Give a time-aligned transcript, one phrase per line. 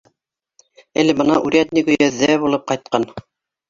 [1.03, 3.13] Әле бына урядник өйәҙҙә булып ҡайтҡан.